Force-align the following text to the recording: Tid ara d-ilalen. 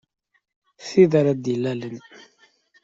Tid 0.87 1.11
ara 1.19 1.33
d-ilalen. 1.35 1.97